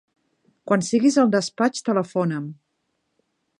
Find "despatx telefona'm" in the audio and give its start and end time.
1.35-2.51